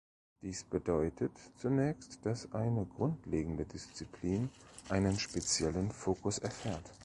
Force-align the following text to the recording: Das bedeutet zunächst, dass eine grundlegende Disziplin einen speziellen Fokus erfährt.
Das 0.41 0.63
bedeutet 0.63 1.29
zunächst, 1.57 2.25
dass 2.25 2.51
eine 2.53 2.87
grundlegende 2.87 3.65
Disziplin 3.65 4.49
einen 4.89 5.19
speziellen 5.19 5.91
Fokus 5.91 6.39
erfährt. 6.39 6.91